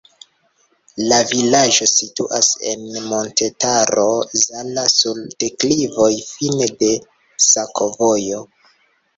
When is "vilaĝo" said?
1.31-1.85